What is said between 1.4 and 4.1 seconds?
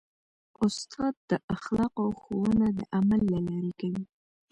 اخلاقو ښوونه د عمل له لارې کوي.